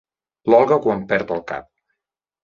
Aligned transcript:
L'Olga 0.53 0.77
quan 0.85 1.03
perd 1.11 1.33
el 1.35 1.43
cap. 1.51 1.67